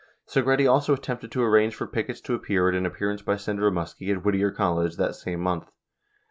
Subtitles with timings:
[0.31, 3.69] 3 Segretti also attempted to arrange for pickets to appear at an appearance by Senator
[3.69, 5.69] Muskie at Whittier College that same month.